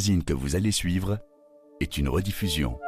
[0.00, 1.18] magazine que vous allez suivre
[1.78, 2.80] est une rediffusion.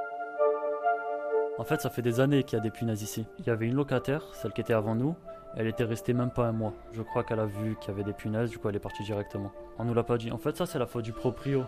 [1.58, 3.26] En fait, ça fait des années qu'il y a des punaises ici.
[3.38, 5.14] Il y avait une locataire, celle qui était avant nous.
[5.54, 6.72] Elle était restée même pas un mois.
[6.94, 9.02] Je crois qu'elle a vu qu'il y avait des punaises, du coup elle est partie
[9.02, 9.52] directement.
[9.78, 10.32] On nous l'a pas dit.
[10.32, 11.64] En fait, ça c'est la faute du proprio.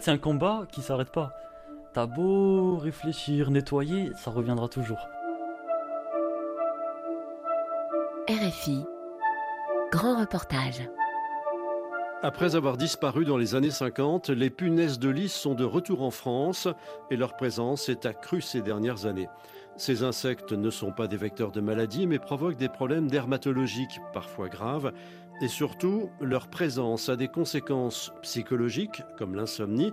[0.00, 1.32] C'est un combat qui s'arrête pas.
[1.94, 5.06] T'as beau réfléchir, nettoyer, ça reviendra toujours.
[8.28, 8.84] RFI.
[9.92, 10.88] Grand reportage.
[12.20, 16.10] Après avoir disparu dans les années 50, les punaises de lit sont de retour en
[16.10, 16.66] France
[17.12, 19.28] et leur présence est accrue ces dernières années.
[19.76, 24.48] Ces insectes ne sont pas des vecteurs de maladies mais provoquent des problèmes dermatologiques parfois
[24.48, 24.92] graves
[25.40, 29.92] et surtout leur présence a des conséquences psychologiques comme l'insomnie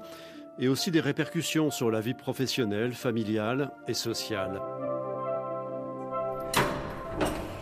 [0.58, 4.64] et aussi des répercussions sur la vie professionnelle, familiale et sociale.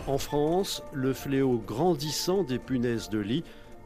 [0.08, 3.44] En France, le fléau grandissant des punaises de lit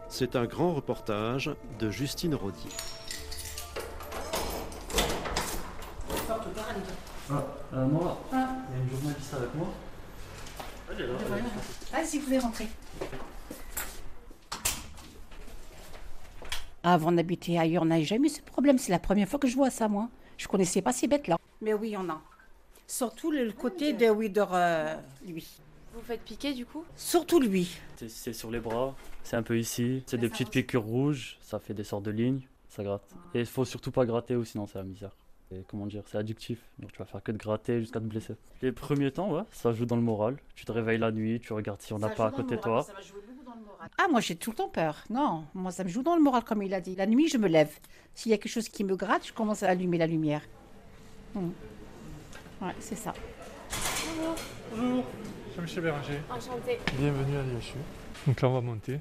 [0.09, 2.69] c'est un grand reportage de Justine Rodier.
[7.29, 9.67] Ah, euh, moi, il y a une journaliste avec moi.
[11.93, 12.67] Ah, si vous voulez rentrer.
[16.83, 18.77] Avant d'habiter ailleurs, on n'a jamais eu ce problème.
[18.77, 20.07] C'est la première fois que je vois ça, moi.
[20.37, 21.37] Je connaissais pas ces bêtes-là.
[21.61, 22.21] Mais oui, il y en a.
[22.87, 25.59] Surtout le côté de Wider, euh, lui.
[25.97, 27.75] Vous faites piquer du coup Surtout lui.
[27.95, 30.03] C'est- sur les bras, c'est un peu ici.
[30.05, 33.01] C'est des petites piqûres rouges, ça fait des sortes de lignes, ça gratte.
[33.33, 35.09] Et il faut surtout pas gratter ou sinon c'est la misère.
[35.51, 36.59] Et comment dire, c'est addictif.
[36.77, 38.35] Donc tu vas faire que de gratter jusqu'à te blesser.
[38.61, 40.37] Les premiers temps, ouais, ça joue dans le moral.
[40.53, 42.85] Tu te réveilles la nuit, tu regardes si on n'a pas à côté de toi.
[43.97, 45.03] Ah, moi, j'ai tout le temps peur.
[45.09, 46.95] Non, moi, ça me joue dans le moral, comme il a dit.
[46.95, 47.71] La nuit, je me lève.
[48.13, 50.41] S'il y a quelque chose qui me gratte, je commence à allumer la lumière.
[51.33, 51.49] Hmm.
[52.61, 53.13] Ouais, c'est ça.
[54.71, 55.03] Bonjour,
[55.57, 56.21] Jean-Michel Béranger.
[56.29, 56.79] Enchanté.
[56.99, 57.79] Bienvenue à l'IHU.
[58.27, 58.99] Donc là, on va monter.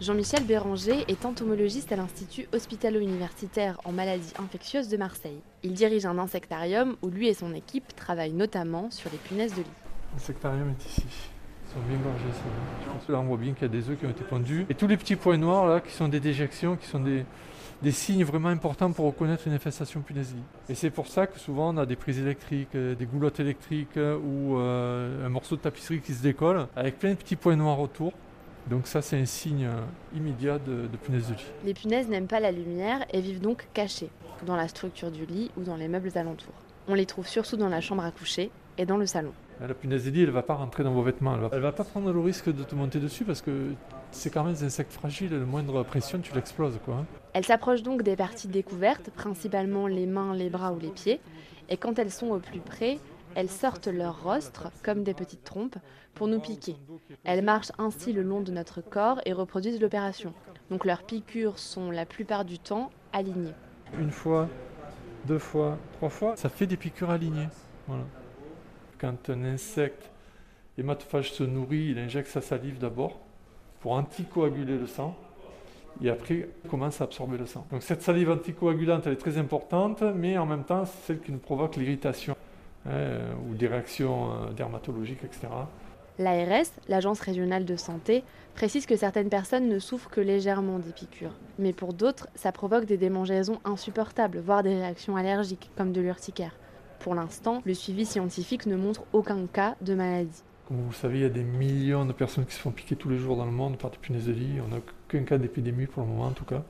[0.00, 5.40] Jean-Michel Béranger est entomologiste à l'Institut hospitalo-universitaire en maladies infectieuses de Marseille.
[5.62, 9.62] Il dirige un insectarium où lui et son équipe travaillent notamment sur les punaises de
[9.62, 9.78] lit.
[10.14, 11.06] Le sectarium est ici.
[11.72, 11.98] Sont bien
[13.08, 14.66] là, on voit bien qu'il y a des œufs qui ont été pondus.
[14.68, 17.24] Et tous les petits points noirs, là, qui sont des déjections, qui sont des,
[17.80, 20.34] des signes vraiment importants pour reconnaître une infestation punaise.
[20.68, 23.96] Et c'est pour ça que souvent, on a des prises électriques, euh, des goulottes électriques
[23.96, 27.54] euh, ou euh, un morceau de tapisserie qui se décolle, avec plein de petits points
[27.54, 28.12] noirs autour.
[28.68, 29.68] Donc ça, c'est un signe
[30.14, 31.46] immédiat de, de punaise de lit.
[31.64, 34.10] Les punaises n'aiment pas la lumière et vivent donc cachées,
[34.44, 36.54] dans la structure du lit ou dans les meubles alentours.
[36.88, 39.32] On les trouve surtout dans la chambre à coucher et dans le salon.
[39.60, 41.34] La punaise de lit, elle ne va pas rentrer dans vos vêtements.
[41.34, 43.72] Elle va, elle va pas prendre le risque de te monter dessus parce que
[44.10, 45.30] c'est quand même des insectes fragiles.
[45.32, 46.78] La moindre pression, tu l'exploses.
[46.84, 46.94] quoi.
[46.94, 47.06] hein.
[47.34, 51.20] Elles s'approchent donc des parties découvertes, principalement les mains, les bras ou les pieds,
[51.68, 52.98] et quand elles sont au plus près,
[53.34, 55.76] elles sortent leur rostre, comme des petites trompes,
[56.14, 56.76] pour nous piquer.
[57.24, 60.32] Elles marchent ainsi le long de notre corps et reproduisent l'opération.
[60.70, 63.54] Donc leurs piqûres sont la plupart du temps alignées.
[63.98, 64.48] Une fois,
[65.26, 67.48] deux fois, trois fois, ça fait des piqûres alignées.
[67.86, 68.02] Voilà.
[69.00, 70.10] Quand un insecte
[70.76, 73.18] hématophage se nourrit, il injecte sa salive d'abord
[73.80, 75.16] pour anticoaguler le sang.
[76.02, 77.66] Et après, commence à absorber le sang.
[77.70, 81.32] Donc cette salive anticoagulante, elle est très importante, mais en même temps, c'est celle qui
[81.32, 82.36] nous provoque l'irritation
[82.84, 85.48] hein, euh, ou des réactions euh, dermatologiques, etc.
[86.18, 88.22] L'ARS, l'Agence régionale de santé,
[88.54, 91.34] précise que certaines personnes ne souffrent que légèrement des piqûres.
[91.58, 96.52] Mais pour d'autres, ça provoque des démangeaisons insupportables, voire des réactions allergiques, comme de l'urticaire.
[97.00, 100.42] Pour l'instant, le suivi scientifique ne montre aucun cas de maladie.
[100.68, 102.94] Comme vous le savez, il y a des millions de personnes qui se font piquer
[102.94, 104.60] tous les jours dans le monde par des punaises de lit.
[104.62, 104.76] On n'a
[105.08, 106.62] aucun cas d'épidémie pour le moment, en tout cas.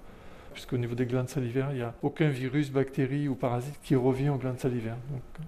[0.54, 4.28] Puisqu'au niveau des glandes salivaires, il n'y a aucun virus, bactérie ou parasite qui revient
[4.28, 4.96] aux glandes salivaires.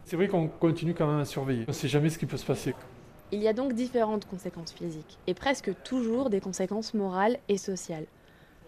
[0.05, 1.65] C'est vrai qu'on continue quand même à surveiller.
[1.69, 2.75] On ne sait jamais ce qui peut se passer.
[3.31, 8.05] Il y a donc différentes conséquences physiques, et presque toujours des conséquences morales et sociales.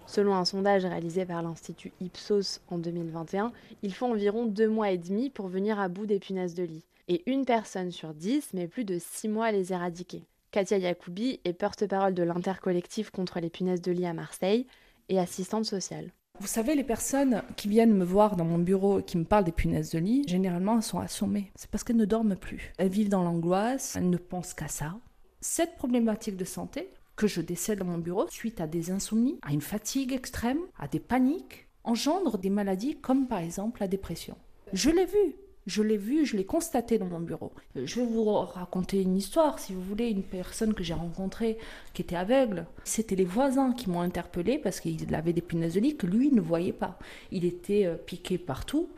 [0.06, 4.98] Selon un sondage réalisé par l'Institut Ipsos en 2021, il faut environ deux mois et
[4.98, 6.84] demi pour venir à bout des punaises de lit.
[7.08, 10.24] Et une personne sur dix met plus de six mois à les éradiquer.
[10.50, 14.66] Katia Yacoubi est porte-parole de l'intercollectif contre les punaises de lit à Marseille
[15.08, 16.12] et assistante sociale.
[16.40, 19.44] Vous savez, les personnes qui viennent me voir dans mon bureau et qui me parlent
[19.44, 21.52] des punaises de lit, généralement, elles sont assommées.
[21.54, 22.72] C'est parce qu'elles ne dorment plus.
[22.76, 24.96] Elles vivent dans l'angoisse, elles ne pensent qu'à ça.
[25.40, 29.52] Cette problématique de santé que je décède dans mon bureau, suite à des insomnies, à
[29.52, 34.36] une fatigue extrême, à des paniques, engendre des maladies comme par exemple la dépression.
[34.72, 35.36] Je l'ai vu.
[35.66, 37.50] Je l'ai vu, je l'ai constaté dans mon bureau.
[37.74, 41.56] Je vais vous raconter une histoire, si vous voulez, une personne que j'ai rencontrée
[41.94, 42.66] qui était aveugle.
[42.84, 46.42] C'était les voisins qui m'ont interpellé parce qu'il avait des punaises de que lui ne
[46.42, 46.98] voyait pas.
[47.30, 48.90] Il était euh, piqué partout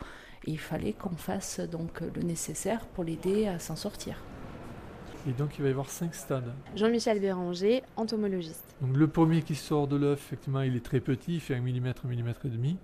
[0.45, 4.21] et il fallait qu'on fasse donc le nécessaire pour l'aider à s'en sortir.
[5.29, 6.53] Et donc il va y avoir cinq stades.
[6.77, 8.77] Jean-Michel Béranger, entomologiste.
[8.81, 11.61] Donc le premier qui sort de l'œuf, effectivement, il est très petit, il fait 1
[11.61, 12.77] mm, 1 mm et demi.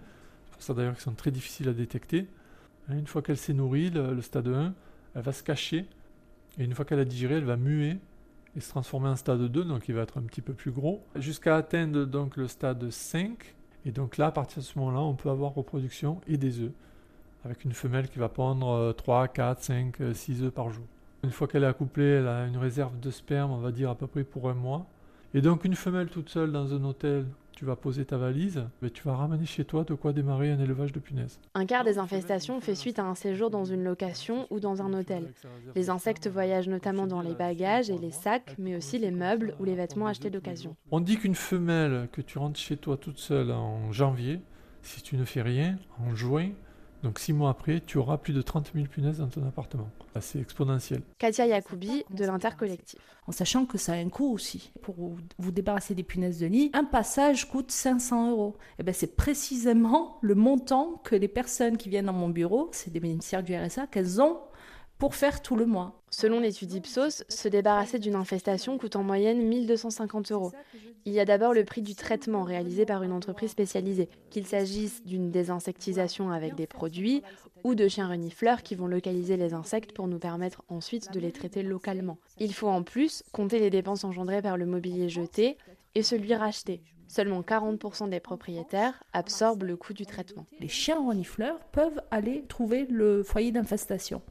[0.47, 2.27] C'est pour ça d'ailleurs qu'ils sont très difficiles à détecter.
[2.89, 4.75] Une fois qu'elle s'est nourrie, le, le stade 1,
[5.15, 5.87] elle va se cacher.
[6.59, 7.99] Et une fois qu'elle a digéré, elle va muer
[8.57, 11.03] et se transformer en stade 2, donc il va être un petit peu plus gros,
[11.17, 13.55] jusqu'à atteindre donc le stade 5.
[13.85, 16.73] Et donc là, à partir de ce moment-là, on peut avoir reproduction et des œufs,
[17.45, 20.85] avec une femelle qui va pondre 3, 4, 5, 6 œufs par jour.
[21.25, 23.95] Une fois qu'elle est accouplée, elle a une réserve de sperme, on va dire à
[23.95, 24.87] peu près pour un mois.
[25.35, 28.91] Et donc une femelle toute seule dans un hôtel, tu vas poser ta valise, mais
[28.91, 31.39] tu vas ramener chez toi de quoi démarrer un élevage de punaises.
[31.55, 34.93] Un quart des infestations fait suite à un séjour dans une location ou dans un
[34.93, 35.33] hôtel.
[35.77, 39.65] Les insectes voyagent notamment dans les bagages et les sacs, mais aussi les meubles ou
[39.65, 40.75] les vêtements achetés d'occasion.
[40.91, 44.41] On dit qu'une femelle que tu rentres chez toi toute seule en janvier,
[44.83, 46.51] si tu ne fais rien, en juin,
[47.03, 49.91] donc six mois après, tu auras plus de 30 000 punaises dans ton appartement.
[50.21, 51.03] C'est exponentiel.
[51.19, 53.01] Katia Yacoubi de l'Intercollectif.
[53.27, 54.73] En sachant que ça a un coût aussi.
[54.83, 54.95] Pour
[55.39, 58.57] vous débarrasser des punaises de lit, un passage coûte 500 euros.
[58.79, 62.93] Et ben c'est précisément le montant que les personnes qui viennent dans mon bureau, c'est
[62.93, 64.39] des bénéficiaires du RSA, qu'elles ont
[65.03, 66.01] pour faire tout le mois.
[66.11, 70.53] Selon l'étude Ipsos, se débarrasser d'une infestation coûte en moyenne 1250 euros.
[71.05, 75.05] Il y a d'abord le prix du traitement réalisé par une entreprise spécialisée, qu'il s'agisse
[75.05, 77.25] d'une désinsectisation avec des produits
[77.65, 81.33] ou de chiens renifleurs qui vont localiser les insectes pour nous permettre ensuite de les
[81.33, 82.19] traiter localement.
[82.39, 85.59] Il faut en plus compter les dépenses engendrées par le mobilier jeté
[85.97, 86.81] et celui racheté.
[87.09, 90.47] Seulement 40% des propriétaires absorbent le coût du traitement.
[90.61, 94.23] Les chiens renifleurs peuvent aller trouver le foyer d'infestation.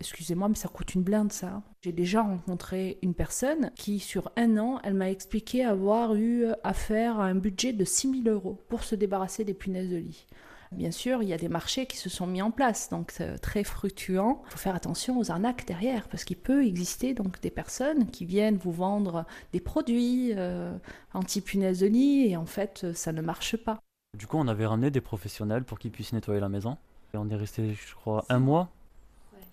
[0.00, 1.62] Excusez-moi, mais ça coûte une blinde, ça.
[1.82, 7.20] J'ai déjà rencontré une personne qui, sur un an, elle m'a expliqué avoir eu affaire
[7.20, 10.26] à un budget de 6 000 euros pour se débarrasser des punaises de lit.
[10.72, 13.38] Bien sûr, il y a des marchés qui se sont mis en place, donc c'est
[13.38, 14.40] très fructuant.
[14.46, 18.24] Il faut faire attention aux arnaques derrière, parce qu'il peut exister donc des personnes qui
[18.24, 20.72] viennent vous vendre des produits euh,
[21.12, 23.80] anti-punaises de lit, et en fait, ça ne marche pas.
[24.16, 26.78] Du coup, on avait ramené des professionnels pour qu'ils puissent nettoyer la maison.
[27.12, 28.70] Et on est resté, je crois, un mois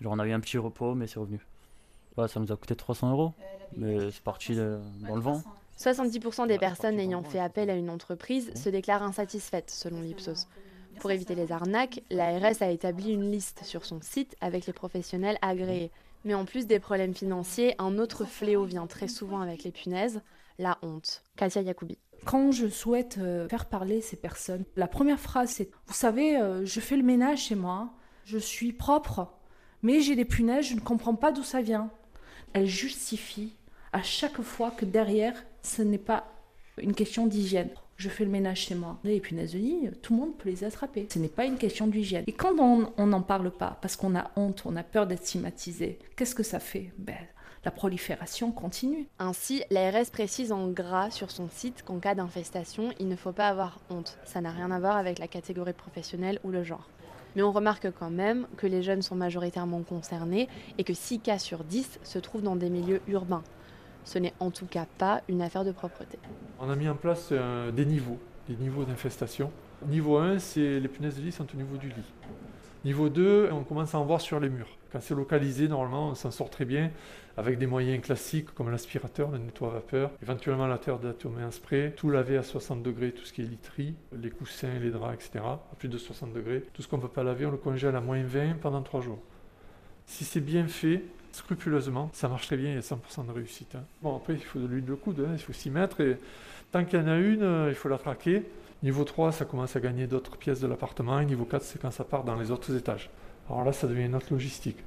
[0.00, 1.40] Genre on a eu un petit repos, mais c'est revenu.
[2.16, 3.32] ça nous a coûté 300 euros,
[3.76, 5.42] mais c'est parti euh, dans le vent.
[5.78, 10.48] 70% des personnes ayant fait appel à une entreprise se déclarent insatisfaites, selon l'Ipsos.
[10.98, 15.38] Pour éviter les arnaques, l'ARS a établi une liste sur son site avec les professionnels
[15.42, 15.92] agréés.
[16.24, 20.20] Mais en plus des problèmes financiers, un autre fléau vient très souvent avec les punaises,
[20.58, 21.22] la honte.
[21.36, 21.98] Katia Yacoubi.
[22.24, 26.66] Quand je souhaite euh, faire parler ces personnes, la première phrase c'est Vous savez, euh,
[26.66, 27.90] je fais le ménage chez moi,
[28.24, 29.28] je suis propre,
[29.82, 31.90] mais j'ai des punaises, je ne comprends pas d'où ça vient.
[32.52, 33.52] Elle justifie
[33.92, 36.24] à chaque fois que derrière, ce n'est pas
[36.80, 37.70] une question d'hygiène.
[37.96, 38.98] Je fais le ménage chez moi.
[39.02, 41.08] Les punaises de lit, tout le monde peut les attraper.
[41.12, 42.24] Ce n'est pas une question d'hygiène.
[42.28, 45.98] Et quand on n'en parle pas, parce qu'on a honte, on a peur d'être stigmatisé,
[46.16, 46.92] qu'est-ce que ça fait?
[46.98, 47.16] Ben,
[47.64, 49.08] La prolifération continue.
[49.18, 53.48] Ainsi, l'ARS précise en gras sur son site qu'en cas d'infestation, il ne faut pas
[53.48, 54.16] avoir honte.
[54.24, 56.88] Ça n'a rien à voir avec la catégorie professionnelle ou le genre.
[57.38, 61.38] Mais on remarque quand même que les jeunes sont majoritairement concernés et que 6 cas
[61.38, 63.44] sur 10 se trouvent dans des milieux urbains.
[64.02, 66.18] Ce n'est en tout cas pas une affaire de propreté.
[66.58, 68.18] On a mis en place euh, des niveaux,
[68.48, 69.52] des niveaux d'infestation.
[69.86, 72.12] Niveau 1, c'est les punaises de lit sont au niveau du lit.
[72.84, 74.76] Niveau 2, on commence à en voir sur les murs.
[74.90, 76.90] Quand c'est localisé, normalement, on s'en sort très bien
[77.36, 81.92] avec des moyens classiques comme l'aspirateur, le nettoie vapeur, éventuellement la terre d'atomer en spray,
[81.96, 85.44] tout laver à 60 degrés, tout ce qui est literie, les coussins, les draps, etc.
[85.44, 86.64] à plus de 60 degrés.
[86.72, 89.02] Tout ce qu'on ne peut pas laver, on le congèle à moins 20 pendant 3
[89.02, 89.20] jours.
[90.06, 91.02] Si c'est bien fait,
[91.32, 93.74] scrupuleusement, ça marche très bien, il y a 100% de réussite.
[93.74, 93.84] Hein.
[94.02, 96.16] Bon, après, il faut de l'huile de coude, hein, il faut s'y mettre, et
[96.72, 98.42] tant qu'il y en a une, euh, il faut la traquer.
[98.82, 101.90] Niveau 3, ça commence à gagner d'autres pièces de l'appartement, et niveau 4, c'est quand
[101.90, 103.10] ça part dans les autres étages.
[103.48, 104.78] Alors là, ça devient une autre logistique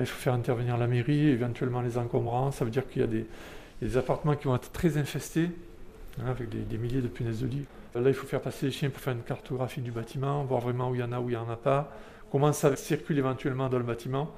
[0.00, 2.50] il faut faire intervenir la mairie, éventuellement les encombrants.
[2.50, 5.50] Ça veut dire qu'il y a des, appartements qui vont être très infestés,
[6.20, 7.64] hein, avec des, milliers de punaises de lit.
[7.94, 10.90] Là, il faut faire passer les chiens pour faire une cartographie du bâtiment, voir vraiment
[10.90, 11.90] où il y en a, où il n'y en a pas,
[12.30, 14.30] comment ça circule éventuellement dans le bâtiment.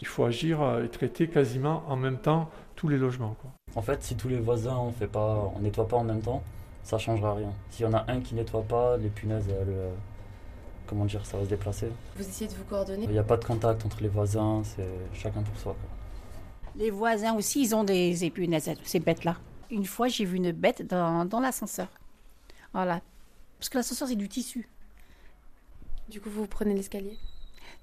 [0.00, 3.36] Il faut agir euh, et traiter quasiment en même temps tous les logements.
[3.74, 6.42] En fait, si tous les voisins on fait pas, nettoie pas en même temps,
[6.82, 7.52] ça changera rien.
[7.70, 9.90] S'il y en a un qui nettoie pas, les punaises, elles, euh,
[10.86, 11.88] comment dire, ça va se déplacer.
[12.16, 14.88] Vous essayez de vous coordonner Il n'y a pas de contact entre les voisins, c'est
[15.14, 15.76] chacun pour soi.
[16.76, 19.36] Les voisins aussi, ils ont des épunaises, ces bêtes-là.
[19.70, 21.88] Une fois, j'ai vu une bête dans, dans l'ascenseur.
[22.72, 23.00] Voilà.
[23.58, 24.68] Parce que l'ascenseur, c'est du tissu.
[26.08, 27.16] Du coup, vous prenez l'escalier?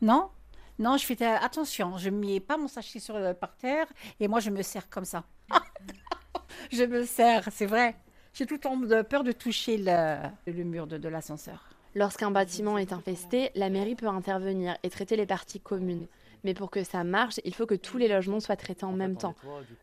[0.01, 0.29] Non.
[0.77, 1.97] Non, je fais attention.
[1.97, 3.87] Je ne mets pas mon sachet sur, le, par terre
[4.19, 5.23] et moi, je me sers comme ça.
[6.71, 7.95] je me sers, c'est vrai.
[8.33, 11.63] J'ai tout le temps peur de toucher le, le mur de, de l'ascenseur.
[11.95, 16.05] Lorsqu'un bâtiment est infesté, la mairie peut intervenir et traiter les parties communes.
[16.43, 19.17] Mais pour que ça marche, il faut que tous les logements soient traités en même
[19.17, 19.35] temps.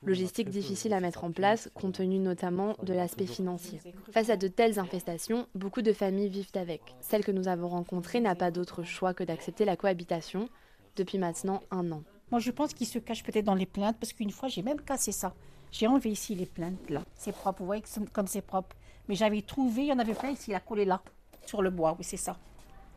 [0.04, 3.80] Logistique difficile à mettre en place, compte tenu notamment de l'aspect financier.
[4.12, 6.80] Face à de telles infestations, beaucoup de familles vivent avec.
[7.00, 10.48] Celle que nous avons rencontrée n'a pas d'autre choix que d'accepter la cohabitation
[10.96, 12.02] depuis maintenant un an.
[12.30, 14.80] Moi, je pense qu'il se cache peut-être dans les plaintes parce qu'une fois, j'ai même
[14.80, 15.34] cassé ça.
[15.72, 17.02] J'ai enlevé ici les plaintes là.
[17.16, 17.82] C'est propre, vous voyez
[18.12, 18.74] comme c'est propre.
[19.08, 21.02] Mais j'avais trouvé, il y en avait plein ici, il a collé là,
[21.46, 22.36] sur le bois, oui, c'est ça.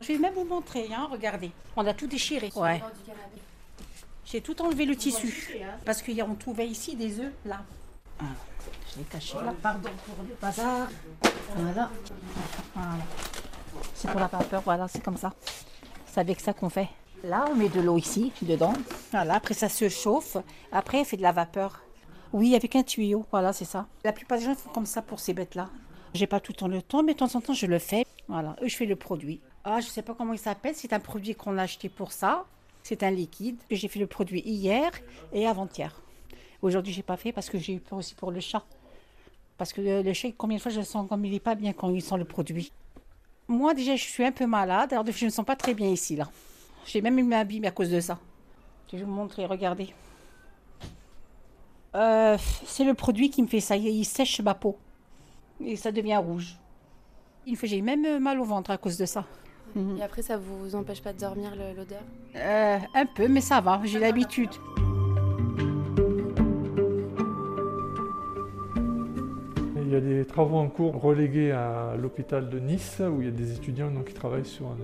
[0.02, 1.52] Je vais même vous montrer, hein, regardez.
[1.76, 2.52] On a tout déchiré.
[2.56, 2.82] Ouais.
[4.26, 5.60] J'ai tout enlevé le tissu.
[5.86, 7.62] Parce qu'on trouvait ici des œufs là.
[8.20, 8.26] Ah,
[8.92, 9.54] je l'ai caché là.
[9.62, 10.88] Pardon pour le bazar.
[11.56, 11.90] Voilà.
[12.76, 12.98] voilà.
[13.94, 15.34] C'est pour la vapeur, voilà, c'est comme ça.
[16.06, 16.90] C'est avec ça qu'on fait.
[17.24, 18.74] Là, on met de l'eau ici, dedans.
[19.12, 20.38] Voilà, après ça se chauffe.
[20.72, 21.82] Après, on fait de la vapeur.
[22.32, 23.88] Oui, avec un tuyau, voilà, c'est ça.
[24.04, 25.70] La plupart des gens font comme ça pour ces bêtes-là.
[26.14, 28.06] J'ai pas tout le temps le temps, mais de temps en temps, je le fais.
[28.28, 29.40] Voilà, je fais le produit.
[29.64, 30.74] Ah, je sais pas comment il s'appelle.
[30.76, 32.46] C'est un produit qu'on a acheté pour ça.
[32.84, 33.58] C'est un liquide.
[33.70, 34.92] J'ai fait le produit hier
[35.34, 36.02] et avant-hier.
[36.62, 38.64] Aujourd'hui, j'ai pas fait parce que j'ai eu peur aussi pour le chat.
[39.58, 41.74] Parce que le chat, combien de fois je le sens comme il est pas bien
[41.74, 42.72] quand il sent le produit.
[43.48, 44.94] Moi, déjà, je suis un peu malade.
[44.94, 46.30] Alors, je ne me sens pas très bien ici, là.
[46.86, 48.18] J'ai même eu ma bille à cause de ça.
[48.92, 49.94] Je vais vous montrer, regardez.
[51.96, 53.76] Euh, c'est le produit qui me fait ça.
[53.76, 54.78] Il sèche ma peau.
[55.64, 56.58] Et ça devient rouge.
[57.48, 59.26] Une fois, j'ai même mal au ventre à cause de ça.
[59.76, 59.98] Mhm.
[59.98, 62.02] Et après, ça vous empêche pas de dormir l'odeur?
[62.36, 64.52] Euh, Un peu, mais ça va, j'ai l'habitude.
[69.90, 73.28] Il y a des travaux en cours relégués à l'hôpital de Nice où il y
[73.28, 74.76] a des étudiants donc, qui travaillent sur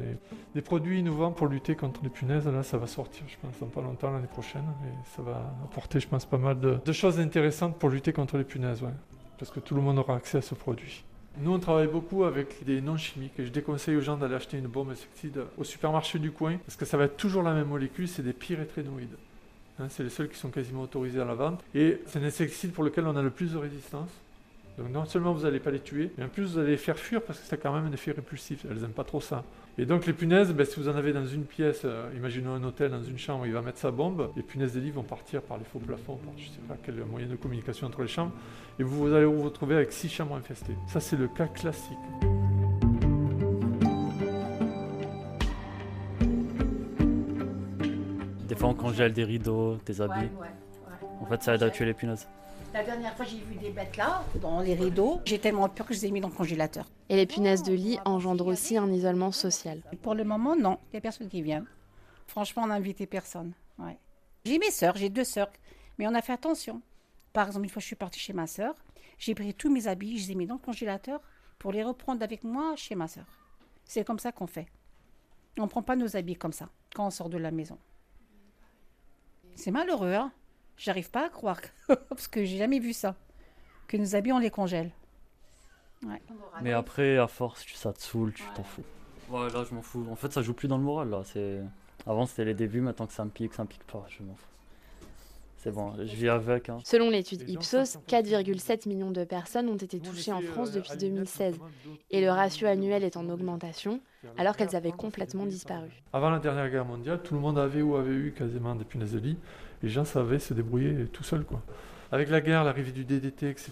[0.56, 2.48] des, produits innovants pour lutter contre les punaises.
[2.48, 4.66] Là, ça va sortir, je pense, dans pas longtemps l'année prochaine.
[4.84, 8.44] Et ça va apporter, je pense, pas mal de, choses intéressantes pour lutter contre les
[8.44, 8.84] punaises.
[9.38, 11.04] Parce que tout le monde aura accès à ce produit.
[11.38, 14.58] Nous, on travaille beaucoup avec des non chimiques et je déconseille aux gens d'aller acheter
[14.58, 17.68] une bombe insecticide au supermarché du coin parce que ça va être toujours la même
[17.68, 19.18] molécule, c'est des pyrétrénoïdes.
[19.78, 22.72] Hein, c'est les seuls qui sont quasiment autorisés à la vente et c'est un insecticide
[22.72, 24.10] pour lequel on a le plus de résistance.
[24.78, 26.98] Donc non seulement vous n'allez pas les tuer, mais en plus vous allez les faire
[26.98, 28.66] fuir parce que ça a quand même un effet répulsif.
[28.70, 29.44] Elles n'aiment pas trop ça.
[29.78, 32.64] Et donc les punaises, ben, si vous en avez dans une pièce, euh, imaginons un
[32.64, 35.42] hôtel dans une chambre, il va mettre sa bombe, les punaises de lit vont partir
[35.42, 38.08] par les faux plafonds, par je ne sais pas quel moyen de communication entre les
[38.08, 38.32] chambres,
[38.80, 40.76] et vous, allez vous retrouver avec six chambres infestées.
[40.88, 41.98] Ça c'est le cas classique.
[48.48, 50.30] Des fois on congèle des rideaux, des habits.
[51.22, 52.28] En fait ça aide à tuer les punaises.
[52.76, 55.22] La dernière fois, j'ai vu des bêtes là, dans les rideaux.
[55.24, 56.92] J'ai tellement peur que je les ai mis dans le congélateur.
[57.08, 59.82] Et les punaises de lit engendrent aussi un isolement social.
[60.02, 60.78] Pour le moment, non.
[60.88, 61.64] Il n'y a personne qui vient.
[62.28, 63.54] Franchement, on n'a invité personne.
[63.80, 63.98] Ouais.
[64.44, 65.50] J'ai mes sœurs, j'ai deux sœurs.
[65.98, 66.82] Mais on a fait attention.
[67.32, 68.76] Par exemple, une fois, je suis partie chez ma sœur.
[69.20, 71.22] J'ai pris tous mes habits, je les ai mis dans le congélateur
[71.60, 73.26] pour les reprendre avec moi chez ma sœur.
[73.86, 74.68] C'est comme ça qu'on fait.
[75.58, 77.78] On ne prend pas nos habits comme ça quand on sort de la maison.
[79.56, 80.34] C'est malheureux, hein
[80.78, 81.62] J'arrive pas à croire,
[82.10, 83.16] parce que j'ai jamais vu ça,
[83.88, 84.92] que nos habits on les congèle.
[86.62, 88.84] Mais après, à force, ça te saoule, tu t'en fous.
[89.30, 90.06] Ouais, là, je m'en fous.
[90.12, 91.24] En fait, ça joue plus dans le moral, là.
[91.24, 91.62] C'est...
[92.06, 94.36] Avant, c'était les débuts, maintenant que ça me pique, ça me pique pas, je m'en
[94.36, 94.46] fous.
[95.58, 96.70] C'est bon, je vis avec.
[96.70, 96.78] Hein.
[96.84, 101.58] Selon l'étude Ipsos, 4,7 millions de personnes ont été touchées en France depuis 2016
[102.12, 104.00] et le ratio annuel est en augmentation
[104.38, 105.90] alors qu'elles avaient complètement disparu.
[106.14, 109.14] Avant la dernière guerre mondiale, tout le monde avait ou avait eu quasiment des punaises
[109.14, 109.38] de lit
[109.86, 111.46] les gens savaient se débrouiller tout seuls.
[112.12, 113.72] Avec la guerre, l'arrivée du DDT, etc.,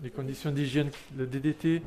[0.00, 1.82] les conditions d'hygiène, le DDT,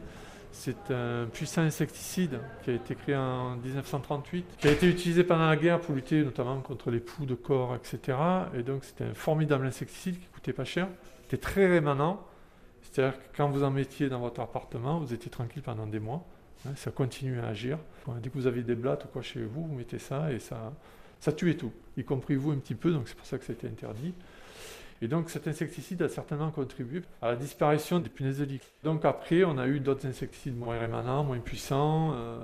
[0.52, 5.48] c'est un puissant insecticide qui a été créé en 1938, qui a été utilisé pendant
[5.48, 8.18] la guerre pour lutter notamment contre les poux de corps, etc.
[8.58, 10.90] Et donc c'était un formidable insecticide qui coûtait pas cher,
[11.26, 12.22] était très rémanent.
[12.82, 16.26] C'est-à-dire que quand vous en mettiez dans votre appartement, vous étiez tranquille pendant des mois.
[16.68, 17.78] Hein, ça continue à agir.
[18.22, 20.74] Dès que vous avez des blattes ou quoi chez vous, vous mettez ça et ça,
[21.20, 23.54] ça tuait tout, y compris vous un petit peu, donc c'est pour ça que ça
[23.54, 24.14] a été interdit.
[25.02, 28.62] Et donc cet insecticide a certainement contribué à la disparition des punaises de lit.
[28.84, 32.14] Donc après, on a eu d'autres insecticides moins rémanents, moins puissants.
[32.14, 32.38] Euh,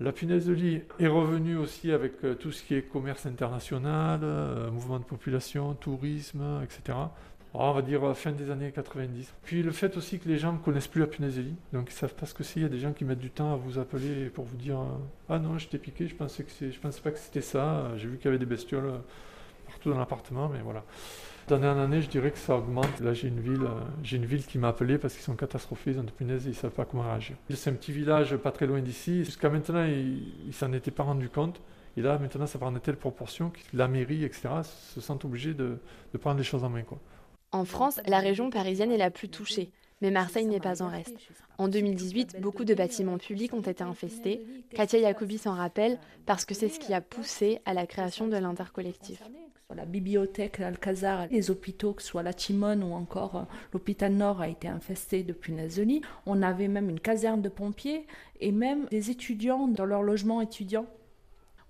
[0.00, 4.20] la punaise de lit est revenue aussi avec euh, tout ce qui est commerce international,
[4.22, 6.98] euh, mouvement de population, tourisme, etc.
[7.56, 9.32] Ah, on va dire euh, fin des années 90.
[9.44, 11.40] Puis le fait aussi que les gens ne connaissent plus la punaise
[11.72, 12.58] donc ils savent pas ce que c'est.
[12.58, 14.80] Il y a des gens qui mettent du temps à vous appeler pour vous dire
[14.80, 14.86] euh,
[15.28, 17.92] ah non, je t'ai piqué, je pensais que je pensais pas que c'était ça.
[17.96, 18.98] J'ai vu qu'il y avait des bestioles euh,
[19.68, 20.82] partout dans l'appartement, mais voilà.
[21.46, 22.98] D'année en année, je dirais que ça augmente.
[23.00, 23.68] Là, j'ai une ville,
[24.02, 26.50] j'ai une ville qui m'a appelé parce qu'ils sont catastrophés, ils ont des punaises et
[26.50, 27.36] ils savent pas comment réagir.
[27.50, 29.24] C'est un petit village pas très loin d'ici.
[29.24, 31.60] Jusqu'à maintenant, ils, ne s'en étaient pas rendu compte.
[31.96, 35.54] Et là, maintenant, ça prend de telle proportion que la mairie, etc., se sentent obligés
[35.54, 35.76] de,
[36.12, 36.82] de prendre les choses en main.
[36.82, 36.98] Quoi.
[37.54, 39.70] En France, la région parisienne est la plus touchée,
[40.02, 41.14] Mais Marseille n'est pas en reste.
[41.56, 44.44] En 2018, beaucoup de bâtiments publics ont été infestés.
[44.74, 48.36] Katia Yacoubi s'en rappelle parce que c'est ce qui a poussé à la création de
[48.36, 49.22] l'intercollectif.
[49.72, 53.42] La bibliothèque, l'Alcazar, les hôpitaux, que ce soit la Timone ou encore euh,
[53.72, 55.80] l'hôpital Nord, a été infesté de punaises.
[56.26, 58.06] On avait même une caserne de pompiers
[58.40, 60.86] et même des étudiants dans leur logement étudiant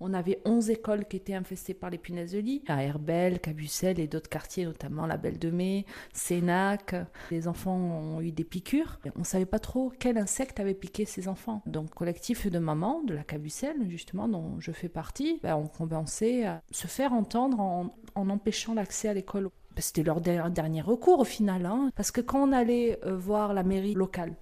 [0.05, 3.99] on avait 11 écoles qui étaient infestées par les punaises de lit, à Herbel, Cabucel
[3.99, 6.95] et d'autres quartiers, notamment la Belle de Mai, Sénac.
[7.31, 8.99] Les enfants ont eu des piqûres.
[9.15, 11.63] On ne savait pas trop quel insecte avait piqué ces enfants.
[11.65, 16.45] Donc, collectif de mamans de la Cabucel, justement, dont je fais partie, ben, on commençait
[16.45, 19.49] à se faire entendre en, empêchant l'accès à l'école.
[19.77, 21.89] C'était leur dernier recours au final, hein.
[21.95, 24.33] parce que quand on allait euh, voir la mairie locale,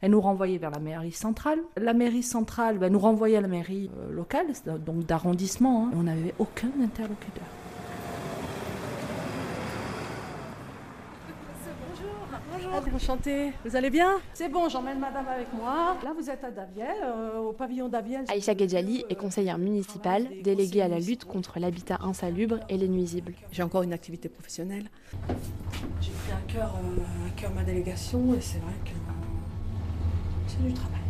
[0.00, 1.58] elle nous renvoyait vers la mairie centrale.
[1.76, 4.46] La mairie centrale ben, nous renvoyait à la mairie euh, locale,
[4.84, 5.86] donc d'arrondissement.
[5.86, 5.92] Hein.
[5.96, 7.44] On n'avait aucun interlocuteur.
[12.52, 12.70] Bonjour.
[12.94, 13.52] Enchantée.
[13.64, 14.16] Vous allez bien?
[14.34, 15.96] C'est bon, j'emmène madame avec moi.
[16.02, 18.24] Là, vous êtes à Daviel, euh, au pavillon Daviel.
[18.28, 23.34] Aïcha Gedjali est conseillère municipale, déléguée à la lutte contre l'habitat insalubre et les nuisibles.
[23.52, 24.84] J'ai encore une activité professionnelle.
[26.00, 28.90] J'ai pris à cœur, euh, à cœur ma délégation et c'est vrai que
[30.58, 31.00] du travail.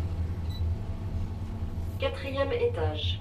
[1.99, 3.19] Quatrième étage.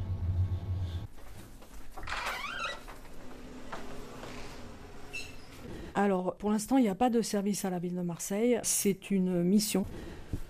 [5.95, 8.59] Alors, pour l'instant, il n'y a pas de service à la ville de Marseille.
[8.63, 9.85] C'est une mission.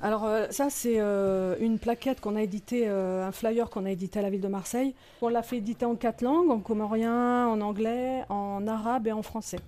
[0.03, 3.91] Alors euh, ça, c'est euh, une plaquette qu'on a édité, euh, un flyer qu'on a
[3.91, 4.95] édité à la ville de Marseille.
[5.23, 9.23] On l'a fait éditer en quatre langues, en comorien, en anglais, en arabe et en
[9.23, 9.59] français.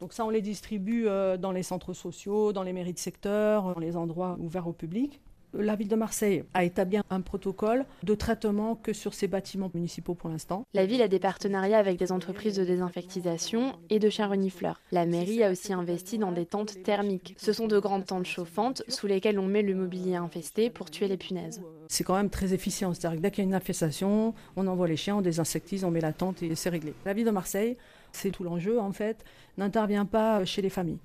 [0.00, 1.06] Donc ça, on les distribue
[1.38, 5.20] dans les centres sociaux, dans les mairies de secteur, dans les endroits ouverts au public.
[5.56, 10.14] La ville de Marseille a établi un protocole de traitement que sur ces bâtiments municipaux
[10.14, 10.66] pour l'instant.
[10.74, 14.80] La ville a des partenariats avec des entreprises de désinfectisation et de chiens renifleurs.
[14.90, 17.36] La mairie a aussi investi dans des tentes thermiques.
[17.38, 21.06] Ce sont de grandes tentes chauffantes sous lesquelles on met le mobilier infesté pour tuer
[21.06, 21.62] les punaises.
[21.88, 22.92] C'est quand même très efficient.
[22.92, 25.90] C'est-à-dire que dès qu'il y a une infestation, on envoie les chiens, on désinsectise, on
[25.92, 26.94] met la tente et c'est réglé.
[27.04, 27.76] La ville de Marseille,
[28.10, 29.24] c'est tout l'enjeu en fait,
[29.56, 30.98] n'intervient pas chez les familles.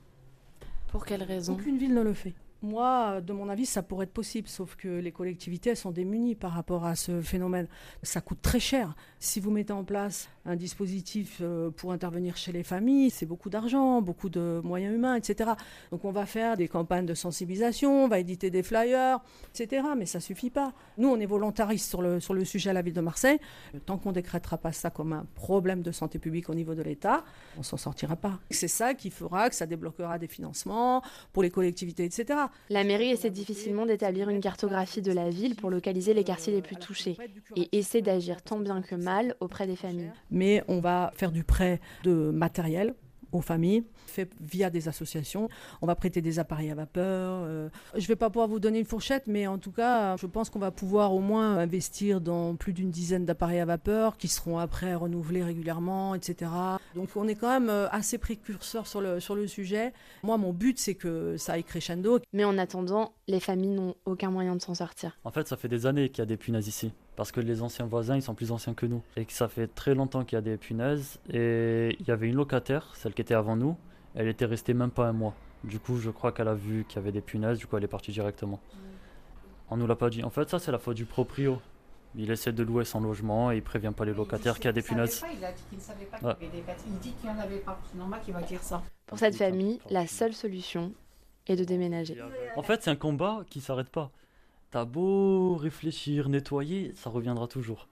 [0.88, 1.54] Pour quelle raison?
[1.54, 2.34] Aucune ville ne le fait.
[2.62, 6.52] Moi, de mon avis, ça pourrait être possible, sauf que les collectivités, sont démunies par
[6.52, 7.68] rapport à ce phénomène.
[8.04, 8.96] Ça coûte très cher.
[9.22, 13.50] Si vous mettez en place un dispositif euh, pour intervenir chez les familles, c'est beaucoup
[13.50, 15.52] d'argent, beaucoup de moyens humains, etc.
[15.92, 19.20] Donc on va faire des campagnes de sensibilisation, on va éditer des flyers,
[19.54, 19.88] etc.
[19.98, 20.72] Mais ça suffit pas.
[20.98, 23.40] Nous, on est volontaristes sur le, sur le sujet à la ville de Marseille.
[23.86, 27.26] Tant qu'on décrétera pas ça comme un problème de santé publique au niveau de l'État,
[27.58, 28.40] on s'en sortira pas.
[28.52, 32.40] C'est ça qui fera que ça débloquera des financements pour les collectivités, etc.
[32.70, 36.62] La mairie essaie difficilement d'établir une cartographie de la ville pour localiser les quartiers les
[36.62, 37.18] plus touchés
[37.58, 39.09] et essaie d'agir tant bien que mal
[39.40, 40.12] auprès des familles.
[40.32, 42.94] Mais on va faire du prêt de matériel
[43.32, 45.50] aux familles, fait via des associations.
[45.82, 47.44] On va prêter des appareils à vapeur.
[47.46, 50.26] Euh, je ne vais pas pouvoir vous donner une fourchette, mais en tout cas, je
[50.26, 54.28] pense qu'on va pouvoir au moins investir dans plus d'une dizaine d'appareils à vapeur qui
[54.28, 56.52] seront après renouvelés régulièrement, etc.
[56.96, 59.94] Donc on est quand même euh, assez précurseur sur le, sur le sujet.
[60.24, 62.20] Moi, mon but, c'est que ça aille crescendo.
[62.34, 65.18] Mais en attendant, les familles n'ont aucun moyen de s'en sortir.
[65.24, 67.62] En fait, ça fait des années qu'il y a des punaises ici parce que les
[67.62, 70.38] anciens voisins ils sont plus anciens que nous et que ça fait très longtemps qu'il
[70.38, 73.76] y a des punaises et il y avait une locataire, celle qui était avant nous,
[74.16, 75.36] elle était restée même pas un mois.
[75.66, 77.84] Du coup, je crois qu'elle a vu qu'il y avait des punaises, du coup elle
[77.84, 78.62] est partie directement.
[79.70, 80.24] On nous l'a pas dit.
[80.24, 81.60] En fait, ça c'est la faute du proprio.
[82.16, 84.72] Il essaie de louer son logement et il prévient pas les locataires qu'il y a
[84.72, 85.22] des punaises.
[85.30, 87.36] il a dit qu'il ne savait pas qu'il y avait des Il dit qu'il n'y
[87.36, 87.82] en avait pas.
[87.92, 88.82] C'est normal qu'il va dire ça.
[89.08, 90.94] Pour cette famille, la seule solution
[91.48, 92.16] est de déménager.
[92.56, 94.10] En fait, c'est un combat qui s'arrête pas.
[94.72, 97.88] T'as beau réfléchir, nettoyer, ça reviendra toujours.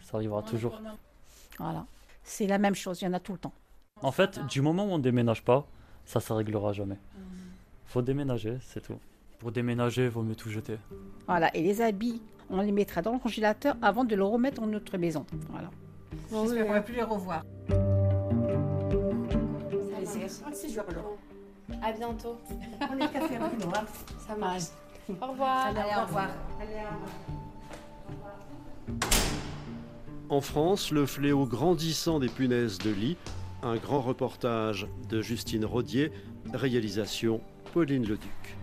[0.00, 0.80] Ça arrivera toujours.
[1.58, 1.86] Voilà.
[2.22, 3.52] C'est la même chose, il y en a tout le temps.
[4.00, 5.66] En fait, du moment où on déménage pas,
[6.04, 6.98] ça ne réglera jamais.
[7.86, 8.98] Faut déménager, c'est tout.
[9.38, 10.78] Pour déménager, il vaut mieux tout jeter.
[11.26, 14.66] Voilà, et les habits, on les mettra dans le congélateur avant de le remettre dans
[14.66, 15.26] notre maison.
[15.50, 15.70] Voilà.
[16.30, 17.44] Bon, J'espère qu'on ne va plus les revoir.
[20.52, 20.84] C'est jour
[21.82, 22.38] À bientôt.
[22.80, 23.58] On est café avec
[25.08, 25.14] Hein.
[25.18, 25.28] Ça marche.
[25.28, 25.66] Au revoir.
[25.66, 26.28] Allez, au revoir.
[30.30, 33.16] En France, le fléau grandissant des punaises de lit,
[33.62, 36.12] un grand reportage de Justine Rodier,
[36.52, 37.40] réalisation
[37.72, 38.56] Pauline Leduc.